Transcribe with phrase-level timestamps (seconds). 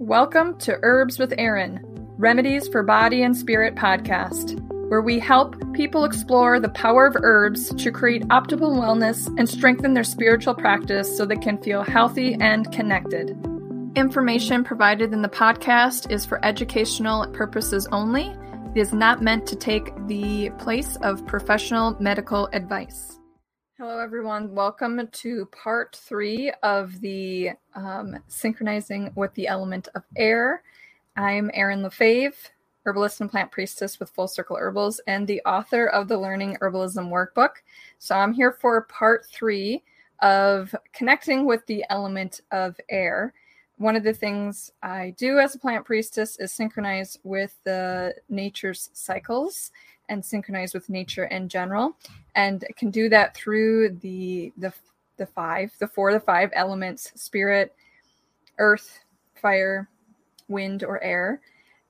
[0.00, 1.78] Welcome to Herbs with Erin,
[2.16, 7.68] Remedies for Body and Spirit podcast, where we help people explore the power of herbs
[7.74, 12.72] to create optimal wellness and strengthen their spiritual practice so they can feel healthy and
[12.72, 13.36] connected.
[13.94, 18.34] Information provided in the podcast is for educational purposes only.
[18.74, 23.19] It is not meant to take the place of professional medical advice.
[23.80, 24.54] Hello, everyone.
[24.54, 30.62] Welcome to part three of the um, synchronizing with the element of air.
[31.16, 32.34] I'm Erin LaFaive,
[32.84, 37.08] herbalist and plant priestess with Full Circle Herbals, and the author of the Learning Herbalism
[37.08, 37.62] Workbook.
[37.98, 39.82] So I'm here for part three
[40.18, 43.32] of connecting with the element of air.
[43.78, 48.90] One of the things I do as a plant priestess is synchronize with the nature's
[48.92, 49.72] cycles
[50.10, 51.96] and synchronize with nature in general
[52.34, 54.72] and can do that through the the
[55.16, 57.74] the five the four the five elements spirit
[58.58, 59.00] earth
[59.40, 59.88] fire
[60.48, 61.40] wind or air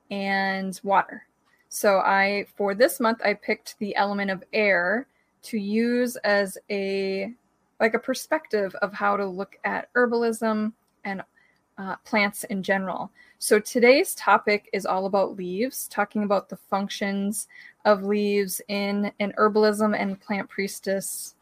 [0.09, 1.25] and water.
[1.69, 5.07] So i for this month i picked the element of air
[5.43, 7.33] to use as a
[7.79, 10.71] like a perspective of how to look at herbalism
[11.03, 11.23] and
[11.77, 17.47] uh, plants in general so today's topic is all about leaves talking about the functions
[17.85, 21.35] of leaves in an herbalism and plant priestess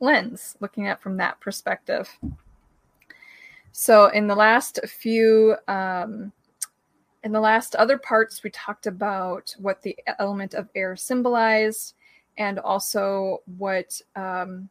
[0.00, 2.08] lens, looking at from that perspective.
[3.72, 6.32] So, in the last few, um,
[7.24, 11.94] in the last other parts, we talked about what the element of air symbolized,
[12.38, 14.68] and also what um,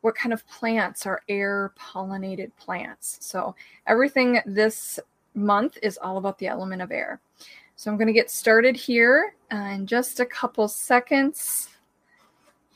[0.00, 3.18] what kind of plants are air pollinated plants.
[3.20, 3.54] So,
[3.86, 5.00] everything this
[5.34, 7.20] month is all about the element of air.
[7.76, 11.68] So I'm going to get started here in just a couple seconds.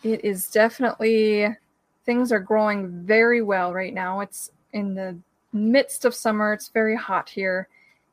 [0.04, 1.48] It is definitely,
[2.06, 4.20] things are growing very well right now.
[4.20, 5.18] It's in the
[5.52, 6.52] midst of summer.
[6.52, 7.66] It's very hot here,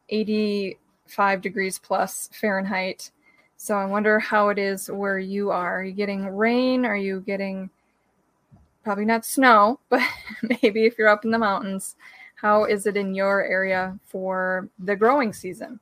[0.10, 3.12] 85 degrees plus Fahrenheit.
[3.58, 5.82] So I wonder how it is where you are.
[5.82, 6.86] Are you getting rain?
[6.86, 7.70] Are you getting
[8.84, 10.02] probably not snow, but
[10.42, 11.96] maybe if you're up in the mountains,
[12.36, 15.80] how is it in your area for the growing season?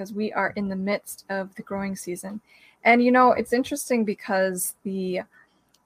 [0.00, 2.40] because we are in the midst of the growing season.
[2.84, 5.20] And you know, it's interesting because the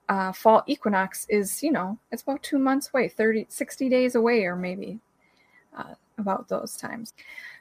[0.08, 4.44] uh, fall equinox is, you know, it's about two months away, 30, 60 days away,
[4.44, 5.00] or maybe
[5.76, 7.12] uh, about those times.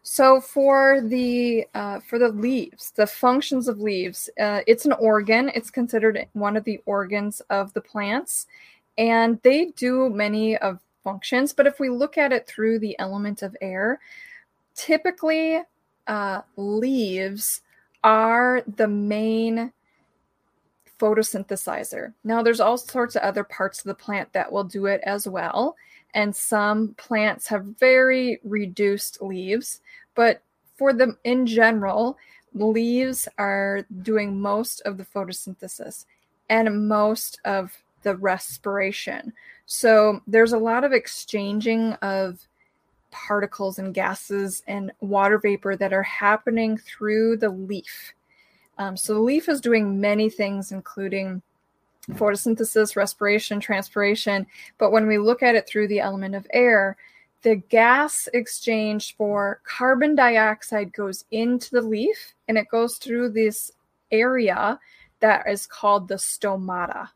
[0.04, 5.50] So for the uh, for the leaves, the functions of leaves, uh, it's an organ.
[5.56, 8.46] It's considered one of the organs of the plants,
[8.98, 11.54] and they do many of functions.
[11.54, 14.00] But if we look at it through the element of air,
[14.76, 15.62] typically
[16.08, 17.62] uh, leaves
[18.04, 19.72] are the main
[21.00, 22.14] photosynthesizer.
[22.24, 25.28] Now, there's all sorts of other parts of the plant that will do it as
[25.28, 25.76] well.
[26.14, 29.82] And some plants have very reduced leaves,
[30.16, 30.44] but
[30.78, 32.18] for them in general,
[32.54, 36.06] leaves are doing most of the photosynthesis
[36.50, 39.34] and most of the respiration.
[39.66, 42.48] So there's a lot of exchanging of
[43.12, 48.14] particles and gases and water vapor that are happening through the leaf.
[48.78, 51.42] Um, so the leaf is doing many things, including
[52.12, 54.46] photosynthesis, respiration, transpiration.
[54.78, 56.98] But when we look at it through the element of air,
[57.44, 63.72] the gas exchange for carbon dioxide goes into the leaf and it goes through this
[64.12, 64.80] area
[65.20, 67.10] that is called the stomata.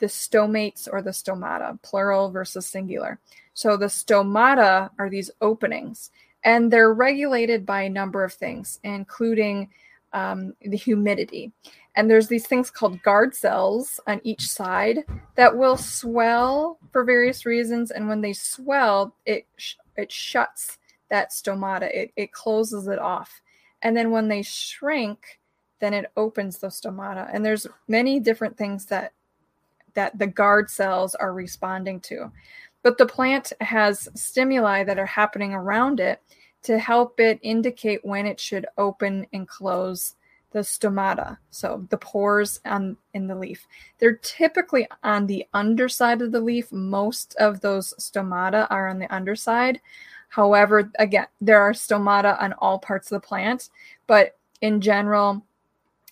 [0.00, 3.18] The stomates or the stomata, plural versus singular.
[3.54, 6.10] So the stomata are these openings,
[6.42, 9.68] and they're regulated by a number of things, including
[10.12, 11.52] um, the humidity.
[11.96, 17.44] And there's these things called guard cells on each side that will swell for various
[17.44, 17.90] reasons.
[17.90, 20.78] And when they swell, it sh- it shuts
[21.10, 21.90] that stomata.
[21.92, 23.42] It, it closes it off.
[23.82, 25.40] And then when they shrink,
[25.80, 27.28] then it opens the stomata.
[27.32, 29.12] And there's many different things that
[29.94, 32.30] that the guard cells are responding to.
[32.82, 36.22] But the plant has stimuli that are happening around it
[36.62, 40.14] to help it indicate when it should open and close
[40.52, 43.66] the stomata so the pores on in the leaf.
[43.98, 46.72] They're typically on the underside of the leaf.
[46.72, 49.80] Most of those stomata are on the underside.
[50.28, 53.70] However again there are stomata on all parts of the plant
[54.06, 55.42] but in general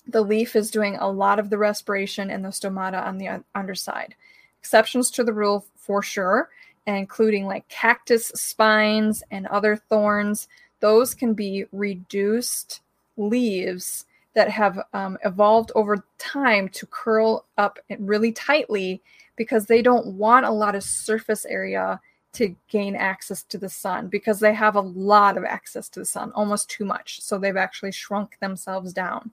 [0.08, 4.14] the leaf is doing a lot of the respiration and the stomata on the underside
[4.58, 6.48] exceptions to the rule for sure
[6.96, 10.48] including like cactus spines and other thorns.
[10.80, 12.80] Those can be reduced
[13.16, 19.02] leaves that have um, evolved over time to curl up really tightly
[19.36, 22.00] because they don't want a lot of surface area
[22.32, 26.06] to gain access to the sun because they have a lot of access to the
[26.06, 27.20] sun, almost too much.
[27.20, 29.32] So they've actually shrunk themselves down.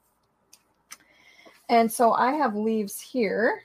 [1.70, 3.64] And so I have leaves here.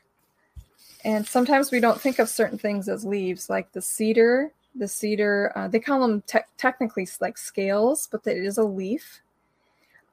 [1.05, 4.53] And sometimes we don't think of certain things as leaves, like the cedar.
[4.77, 9.21] The cedar, uh, they call them te- technically like scales, but it is a leaf.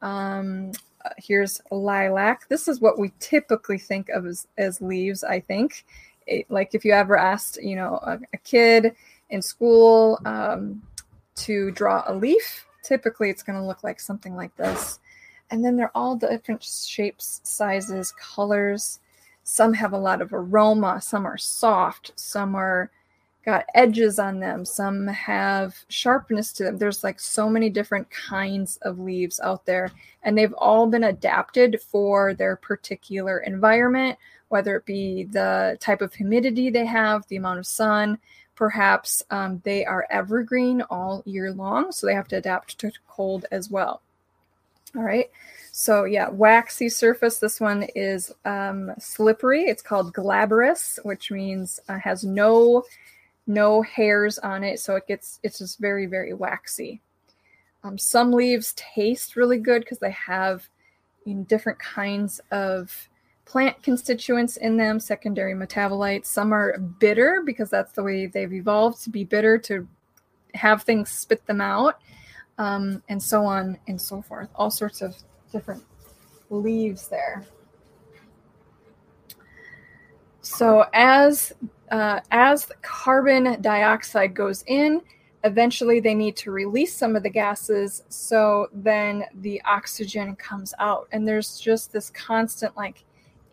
[0.02, 0.72] Um,
[1.06, 2.50] uh, here's lilac.
[2.50, 5.86] This is what we typically think of as, as leaves, I think.
[6.26, 8.96] It, like if you ever asked, you know, a, a kid
[9.30, 10.82] in school um,
[11.36, 15.00] to draw a leaf, typically it's going to look like something like this.
[15.50, 19.00] And then they're all different shapes, sizes, colors.
[19.44, 22.92] Some have a lot of aroma, some are soft, some are
[23.48, 26.78] got edges on them, some have sharpness to them.
[26.78, 29.90] There's like so many different kinds of leaves out there,
[30.24, 36.14] and they've all been adapted for their particular environment, whether it be the type of
[36.14, 38.20] humidity they have, the amount of sun.
[38.56, 43.46] Perhaps um, they are evergreen all year long, so they have to adapt to cold
[43.50, 44.02] as well.
[44.96, 45.30] All right.
[45.72, 47.40] So yeah, waxy surface.
[47.40, 49.66] This one is um, slippery.
[49.66, 52.84] It's called glabrous, which means uh, has no
[53.46, 57.02] no hairs on it, so it gets it's just very very waxy.
[57.84, 60.68] Um, some leaves taste really good because they have
[61.26, 63.08] you know, different kinds of
[63.46, 66.26] plant constituents in them, secondary metabolites.
[66.26, 69.88] Some are bitter because that's the way they've evolved to be bitter to
[70.54, 72.00] have things spit them out,
[72.58, 74.50] um, and so on and so forth.
[74.56, 75.16] All sorts of
[75.52, 75.84] different
[76.50, 77.46] leaves there.
[80.42, 81.54] So as
[81.92, 85.02] uh, as carbon dioxide goes in,
[85.44, 88.04] eventually they need to release some of the gases.
[88.10, 93.04] So then the oxygen comes out, and there's just this constant like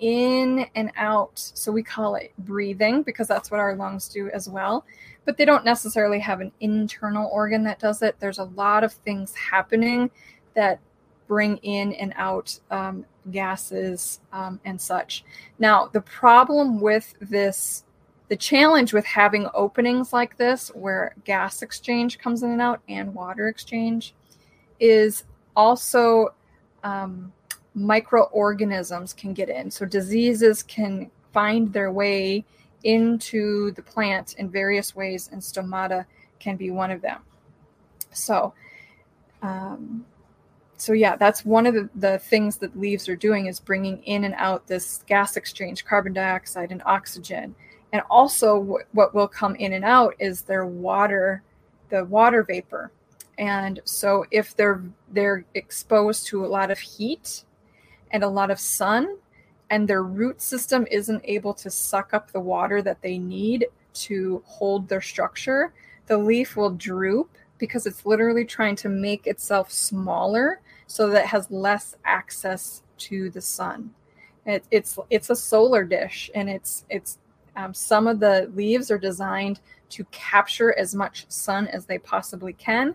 [0.01, 1.39] in and out.
[1.55, 4.85] So we call it breathing because that's what our lungs do as well.
[5.25, 8.17] But they don't necessarily have an internal organ that does it.
[8.19, 10.11] There's a lot of things happening
[10.55, 10.81] that
[11.27, 15.25] bring in and out um, gases um, and such.
[15.59, 17.85] Now, the problem with this,
[18.29, 23.15] the challenge with having openings like this, where gas exchange comes in and out and
[23.15, 24.15] water exchange,
[24.81, 25.25] is
[25.57, 26.35] also
[26.83, 27.33] um,
[27.75, 29.71] microorganisms can get in.
[29.71, 32.45] So, diseases can find their way
[32.85, 36.07] into the plant in various ways, and stomata
[36.39, 37.21] can be one of them.
[38.13, 38.55] So,
[39.43, 40.05] um,
[40.77, 44.25] so yeah that's one of the, the things that leaves are doing is bringing in
[44.25, 47.55] and out this gas exchange carbon dioxide and oxygen
[47.93, 51.43] and also w- what will come in and out is their water
[51.91, 52.91] the water vapor
[53.39, 54.83] and so if they're
[55.13, 57.45] they're exposed to a lot of heat
[58.11, 59.17] and a lot of sun
[59.75, 64.43] and their root system isn't able to suck up the water that they need to
[64.47, 65.73] hold their structure
[66.07, 71.27] the leaf will droop because it's literally trying to make itself smaller so that it
[71.27, 73.91] has less access to the sun.
[74.47, 77.19] It, it's it's a solar dish, and it's it's
[77.57, 79.61] um, some of the leaves are designed
[79.91, 82.95] to capture as much sun as they possibly can.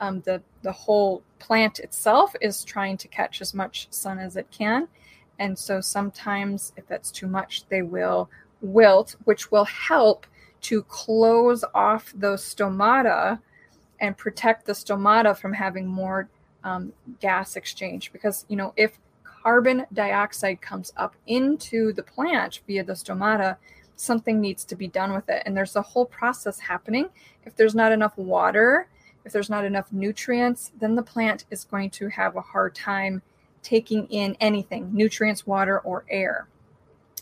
[0.00, 4.50] Um, the the whole plant itself is trying to catch as much sun as it
[4.50, 4.88] can,
[5.38, 8.28] and so sometimes if that's too much, they will
[8.60, 10.26] wilt, which will help
[10.60, 13.40] to close off those stomata
[14.00, 16.28] and protect the stomata from having more
[16.64, 18.12] um, gas exchange.
[18.12, 23.56] Because, you know, if carbon dioxide comes up into the plant via the stomata,
[23.96, 25.42] something needs to be done with it.
[25.46, 27.08] And there's a whole process happening.
[27.44, 28.88] If there's not enough water,
[29.24, 33.22] if there's not enough nutrients, then the plant is going to have a hard time
[33.68, 36.48] taking in anything nutrients, water, or air.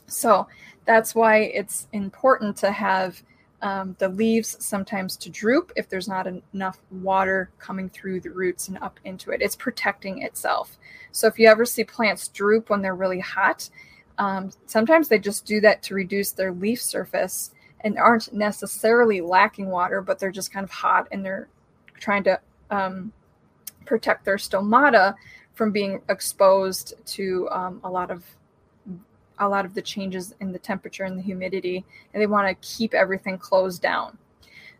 [0.06, 0.46] So
[0.84, 3.20] that's why it's important to have
[3.62, 8.68] um, the leaves sometimes to droop if there's not enough water coming through the roots
[8.68, 9.42] and up into it.
[9.42, 10.78] It's protecting itself.
[11.10, 13.68] So if you ever see plants droop when they're really hot,
[14.18, 17.50] um, sometimes they just do that to reduce their leaf surface
[17.80, 21.48] and aren't necessarily lacking water, but they're just kind of hot and they're
[21.98, 22.38] trying to
[22.70, 23.10] um,
[23.84, 25.16] protect their stomata
[25.56, 28.22] from being exposed to um, a lot of
[29.38, 32.66] a lot of the changes in the temperature and the humidity, and they want to
[32.66, 34.16] keep everything closed down.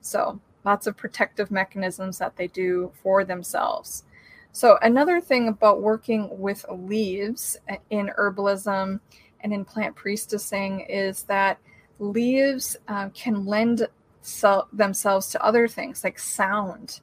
[0.00, 4.04] So, lots of protective mechanisms that they do for themselves.
[4.52, 7.56] So, another thing about working with leaves
[7.90, 9.00] in herbalism
[9.40, 11.58] and in plant priestessing is that
[11.98, 13.86] leaves uh, can lend
[14.22, 17.00] so- themselves to other things like sound.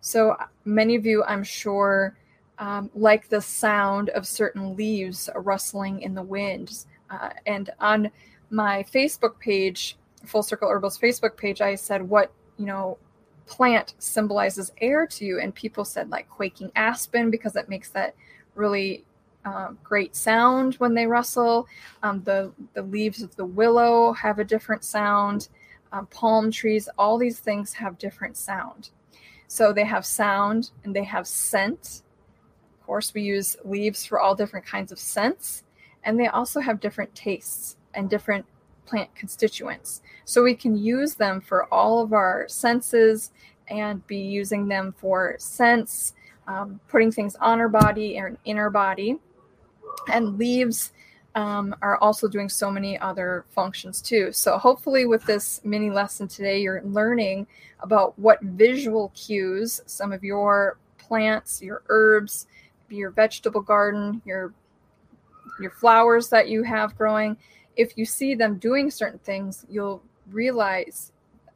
[0.00, 2.16] So, many of you, I'm sure,
[2.58, 6.84] um, like the sound of certain leaves rustling in the wind.
[7.10, 8.10] Uh, and on
[8.50, 12.98] my Facebook page, Full Circle Herbals Facebook page, I said, What you know,
[13.46, 15.40] plant symbolizes air to you.
[15.40, 18.14] And people said like quaking aspen because it makes that
[18.54, 19.04] really
[19.44, 21.66] uh, great sound when they rustle.
[22.02, 25.48] Um, the the leaves of the willow have a different sound.
[25.92, 28.90] Um, palm trees, all these things have different sound.
[29.46, 32.02] So they have sound and they have scent.
[32.86, 35.64] Course, we use leaves for all different kinds of scents,
[36.04, 38.46] and they also have different tastes and different
[38.86, 40.02] plant constituents.
[40.24, 43.32] So we can use them for all of our senses
[43.68, 46.14] and be using them for scents,
[46.46, 49.18] um, putting things on our body and in our body.
[50.08, 50.92] And leaves
[51.34, 54.30] um, are also doing so many other functions too.
[54.30, 57.48] So hopefully, with this mini lesson today, you're learning
[57.80, 62.46] about what visual cues some of your plants, your herbs,
[62.88, 64.52] your vegetable garden, your
[65.60, 67.36] your flowers that you have growing.
[67.76, 71.12] If you see them doing certain things, you'll realize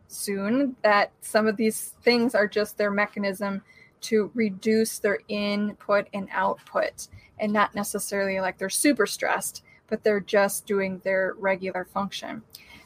[0.09, 3.63] soon that some of these things are just their mechanism
[4.01, 7.09] to reduce their input and output
[7.39, 12.43] and not necessarily like they're super stressed but they're just doing their regular function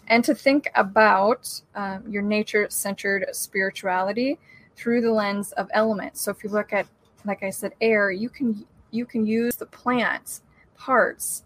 [0.08, 4.38] and to think about um, your nature centered spirituality
[4.76, 6.86] through the lens of elements so if you look at
[7.24, 10.42] like i said air you can you can use the plants
[10.76, 11.42] parts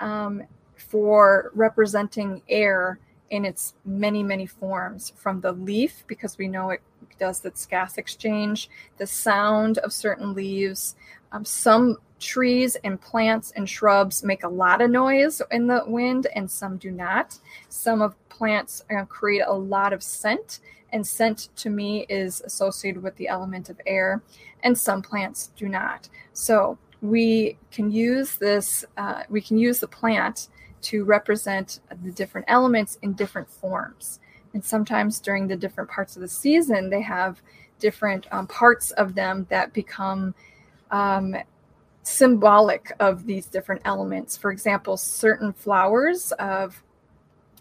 [0.00, 0.42] um,
[0.76, 2.98] for representing air
[3.30, 6.80] in its many, many forms from the leaf, because we know it
[7.18, 10.96] does its gas exchange, the sound of certain leaves.
[11.32, 16.26] Um, some trees and plants and shrubs make a lot of noise in the wind,
[16.34, 17.38] and some do not.
[17.68, 20.60] Some of plants uh, create a lot of scent,
[20.92, 24.22] and scent to me is associated with the element of air,
[24.62, 26.08] and some plants do not.
[26.32, 30.48] So we can use this, uh, we can use the plant
[30.80, 34.20] to represent the different elements in different forms.
[34.54, 37.42] And sometimes during the different parts of the season, they have
[37.78, 40.34] different um, parts of them that become
[40.90, 41.36] um,
[42.02, 44.36] symbolic of these different elements.
[44.36, 46.82] For example, certain flowers of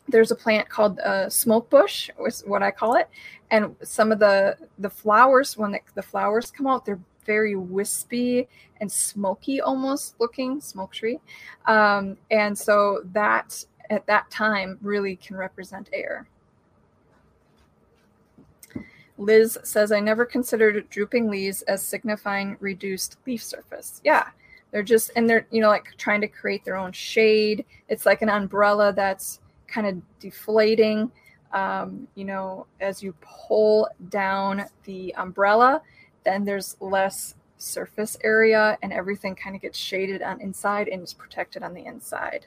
[0.08, 3.10] there's a plant called uh, smoke bush, is what I call it,
[3.52, 8.48] and some of the the flowers when the, the flowers come out, they're very wispy
[8.80, 11.20] and smoky almost looking smoke tree.
[11.66, 16.28] Um, and so that at that time really can represent air.
[19.18, 24.00] Liz says i never considered drooping leaves as signifying reduced leaf surface.
[24.04, 24.30] Yeah
[24.72, 27.66] they're just and they're you know like trying to create their own shade.
[27.90, 31.12] It's like an umbrella that's kind of deflating
[31.54, 35.82] um, you know as you pull down the umbrella
[36.24, 41.14] then there's less surface area and everything kind of gets shaded on inside and is
[41.14, 42.46] protected on the inside.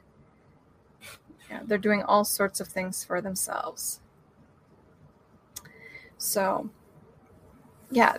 [1.50, 4.00] Yeah, they're doing all sorts of things for themselves.
[6.18, 6.70] So,
[7.90, 8.18] yeah,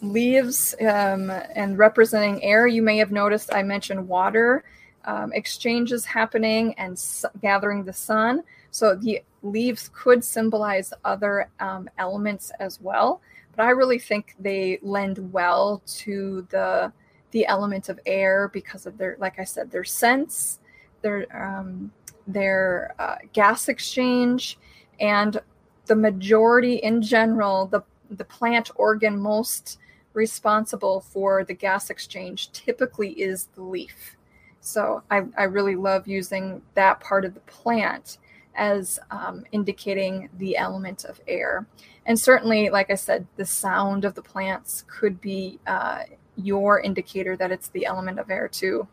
[0.00, 2.66] leaves um, and representing air.
[2.66, 4.64] You may have noticed I mentioned water
[5.04, 8.42] um, exchanges happening and s- gathering the sun.
[8.70, 13.20] So the leaves could symbolize other um, elements as well
[13.54, 16.92] but I really think they lend well to the
[17.30, 20.60] the element of air because of their, like I said, their sense,
[21.00, 21.92] their um,
[22.26, 24.58] their uh, gas exchange,
[25.00, 25.40] and
[25.86, 29.78] the majority in general, the the plant organ most
[30.14, 34.16] responsible for the gas exchange typically is the leaf.
[34.62, 38.18] So I, I really love using that part of the plant
[38.54, 41.66] as um, indicating the element of air.
[42.06, 46.04] And certainly, like I said, the sound of the plants could be uh,
[46.36, 48.86] your indicator that it's the element of air too.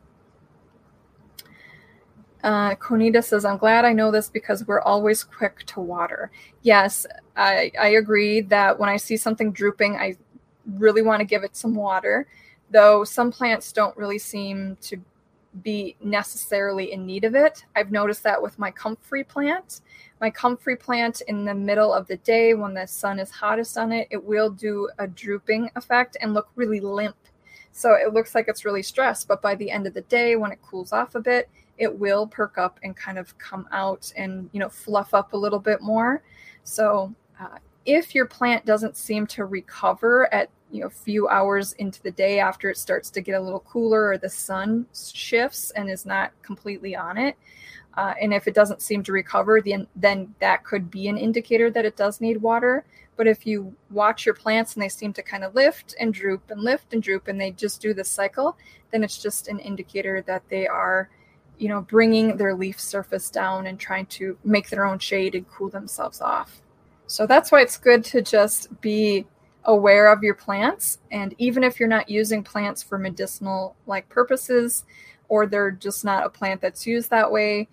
[2.44, 6.32] Uh, Conita says, I'm glad I know this because we're always quick to water.
[6.64, 10.16] Yes, I, I agree that when I see something drooping, I
[10.66, 12.28] really want to give it some water,
[12.72, 14.98] though some plants don't really seem to
[15.64, 17.66] be necessarily in need of it.
[17.76, 19.82] I've noticed that with my comfrey plant.
[20.22, 23.92] My comfrey plant in the middle of the day when the sun is hottest on
[23.92, 27.16] it, it will do a drooping effect and look really limp.
[27.72, 30.52] So it looks like it's really stressed, but by the end of the day when
[30.52, 34.50] it cools off a bit, it will perk up and kind of come out and,
[34.52, 36.22] you know, fluff up a little bit more.
[36.64, 41.74] So uh, if your plant doesn't seem to recover at you know a few hours
[41.74, 45.72] into the day after it starts to get a little cooler or the sun shifts
[45.72, 47.36] and is not completely on it
[48.00, 51.70] uh, and if it doesn't seem to recover then then that could be an indicator
[51.70, 52.86] that it does need water.
[53.18, 56.50] But if you watch your plants and they seem to kind of lift and droop
[56.50, 58.58] and lift and droop and they just do this cycle
[58.92, 61.10] then it's just an indicator that they are
[61.58, 65.50] you know bringing their leaf surface down and trying to make their own shade and
[65.50, 66.62] cool themselves off.
[67.08, 69.26] So that's why it's good to just be
[69.70, 70.98] aware of your plants.
[71.12, 74.84] And even if you're not using plants for medicinal like purposes,
[75.30, 77.70] or they're just not a plant that's used that way,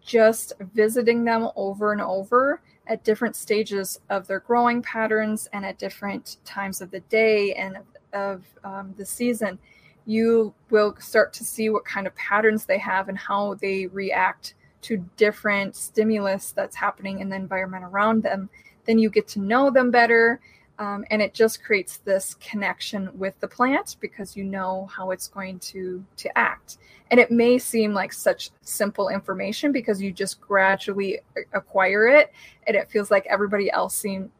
[0.00, 5.76] just visiting them over and over at different stages of their growing patterns and at
[5.76, 7.78] different times of the day and
[8.12, 9.58] of um, the season,
[10.06, 14.54] you will start to see what kind of patterns they have and how they react
[14.82, 18.48] to different stimulus that's happening in the environment around them.
[18.86, 20.40] Then you get to know them better.
[20.80, 25.28] Um, and it just creates this connection with the plant because you know how it's
[25.28, 26.78] going to to act.
[27.10, 31.20] And it may seem like such simple information because you just gradually
[31.52, 32.32] acquire it
[32.66, 34.32] and it feels like everybody else seem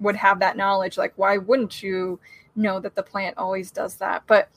[0.00, 0.98] would have that knowledge.
[0.98, 2.18] Like why wouldn't you
[2.56, 4.24] know that the plant always does that?
[4.26, 4.50] But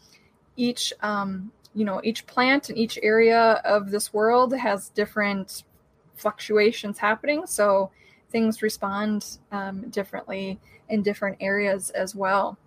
[0.55, 5.65] each um, you know each plant in each area of this world has different
[6.15, 7.45] fluctuations happening.
[7.45, 7.91] So
[8.35, 12.57] things respond um, differently in different areas as well.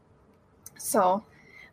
[0.79, 1.23] So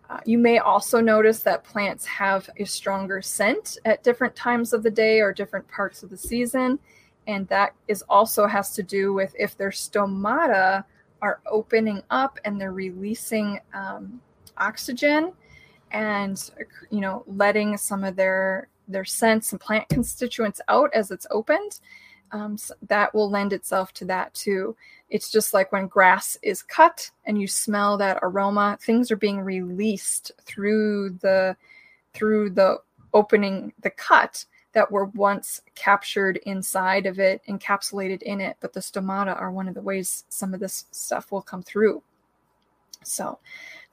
[0.09, 4.83] uh, you may also notice that plants have a stronger scent at different times of
[4.83, 6.77] the day or different parts of the season.
[7.25, 10.83] And that is also has to do with if their stomata
[11.21, 14.19] are opening up and they're releasing um,
[14.57, 15.31] oxygen
[15.91, 16.51] and
[16.89, 21.79] you know letting some of their their scents and plant constituents out as it's opened
[22.35, 22.57] um,
[22.89, 24.75] that will lend itself to that too.
[25.09, 29.39] It's just like when grass is cut and you smell that aroma things are being
[29.39, 31.55] released through the
[32.13, 32.79] through the
[33.13, 38.81] opening the cut that were once captured inside of it encapsulated in it but the
[38.81, 42.03] stomata are one of the ways some of this stuff will come through.
[43.03, 43.39] So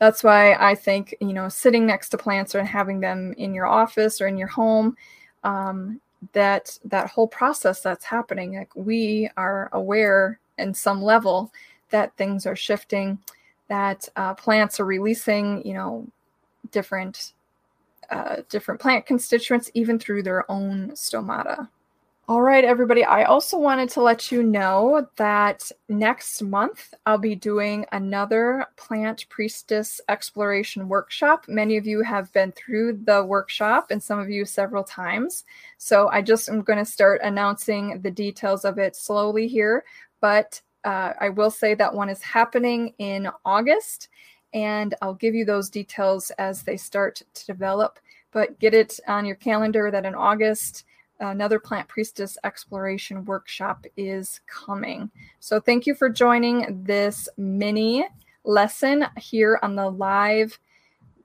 [0.01, 3.67] that's why I think, you know, sitting next to plants or having them in your
[3.67, 4.97] office or in your home,
[5.45, 6.01] um,
[6.33, 11.53] that that whole process that's happening, like we are aware in some level
[11.91, 13.19] that things are shifting,
[13.69, 16.07] that uh, plants are releasing, you know,
[16.71, 17.33] different
[18.11, 21.69] uh, different plant constituents even through their own stomata.
[22.33, 23.05] All right, everybody.
[23.05, 29.27] I also wanted to let you know that next month I'll be doing another plant
[29.29, 31.45] priestess exploration workshop.
[31.47, 35.45] Many of you have been through the workshop and some of you several times.
[35.77, 39.85] So I just am going to start announcing the details of it slowly here.
[40.23, 44.09] But uh, I will say that one is happening in August,
[44.55, 47.99] and I'll give you those details as they start to develop.
[48.31, 50.87] But get it on your calendar that in August,
[51.31, 55.11] another plant priestess exploration workshop is coming.
[55.41, 58.07] So thank you for joining this mini
[58.45, 60.59] lesson here on the live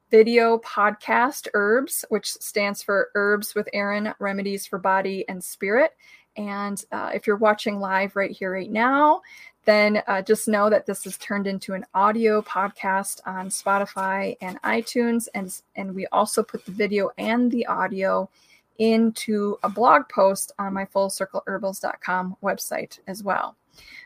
[0.10, 5.92] video podcast herbs which stands for herbs with Erin remedies for body and spirit
[6.38, 9.22] and uh, if you're watching live right here right now
[9.66, 14.62] then uh, just know that this is turned into an audio podcast on spotify and
[14.62, 18.30] itunes and and we also put the video and the audio
[18.80, 23.56] into a blog post on my fullcircleherbals.com website as well.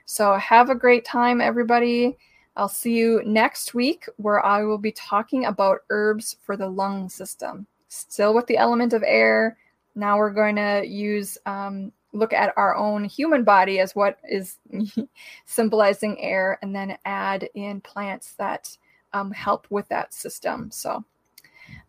[0.06, 2.18] So have a great time, everybody.
[2.56, 7.10] I'll see you next week where I will be talking about herbs for the lung
[7.10, 7.66] system.
[7.88, 9.58] Still with the element of air.
[9.96, 14.58] Now we're going to use um, look at our own human body as what is
[15.46, 18.78] symbolizing air, and then add in plants that
[19.14, 20.70] um, help with that system.
[20.72, 21.04] So,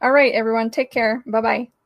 [0.00, 1.22] all right, everyone, take care.
[1.26, 1.81] Bye bye.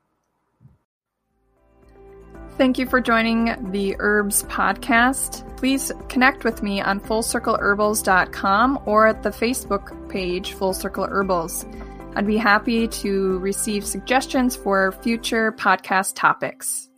[2.56, 5.44] Thank you for joining the Herbs podcast.
[5.58, 11.66] Please connect with me on fullcircleherbals.com or at the Facebook page Full Circle Herbals.
[12.14, 16.88] I'd be happy to receive suggestions for future podcast topics.